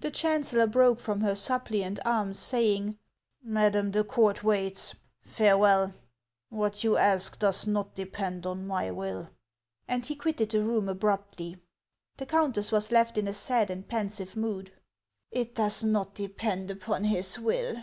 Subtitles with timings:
[0.00, 2.96] The chancellor broke from her suppliant arms, saying,"
[3.42, 4.94] Madam, the court waits.
[5.20, 5.92] Farewell.
[6.48, 9.28] What you ask does not depend on my will."
[9.86, 11.36] And he quitted the room abrupt!}'.
[12.16, 14.72] The countess was left in a sad and pensive mood."
[15.30, 17.76] It does not depend upon his will